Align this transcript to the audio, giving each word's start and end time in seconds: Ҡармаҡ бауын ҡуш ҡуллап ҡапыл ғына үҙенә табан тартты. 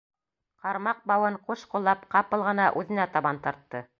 Ҡармаҡ 0.63 1.03
бауын 1.11 1.37
ҡуш 1.51 1.67
ҡуллап 1.75 2.09
ҡапыл 2.15 2.47
ғына 2.49 2.67
үҙенә 2.83 3.09
табан 3.19 3.43
тартты. 3.47 3.87